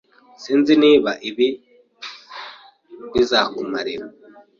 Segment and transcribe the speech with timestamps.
[0.41, 1.47] Sinzi niba ibi
[3.13, 4.05] bizakumarira.)